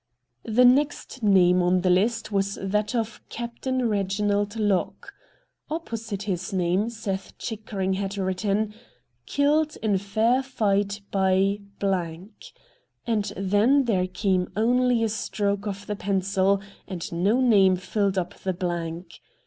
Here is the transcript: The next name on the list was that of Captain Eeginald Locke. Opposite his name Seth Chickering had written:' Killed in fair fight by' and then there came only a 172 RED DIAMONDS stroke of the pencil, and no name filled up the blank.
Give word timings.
The 0.47 0.65
next 0.65 1.21
name 1.21 1.61
on 1.61 1.81
the 1.81 1.89
list 1.91 2.31
was 2.31 2.57
that 2.59 2.95
of 2.95 3.21
Captain 3.29 3.81
Eeginald 3.93 4.55
Locke. 4.57 5.13
Opposite 5.69 6.23
his 6.23 6.51
name 6.51 6.89
Seth 6.89 7.37
Chickering 7.37 7.93
had 7.93 8.17
written:' 8.17 8.73
Killed 9.37 9.77
in 9.83 9.99
fair 9.99 10.41
fight 10.41 11.01
by' 11.11 11.59
and 13.05 13.33
then 13.37 13.83
there 13.85 14.07
came 14.07 14.49
only 14.57 15.03
a 15.03 15.05
172 15.05 15.05
RED 15.05 15.05
DIAMONDS 15.05 15.13
stroke 15.13 15.67
of 15.67 15.85
the 15.85 15.95
pencil, 15.95 16.59
and 16.87 17.11
no 17.11 17.39
name 17.39 17.75
filled 17.75 18.17
up 18.17 18.33
the 18.39 18.53
blank. 18.53 19.21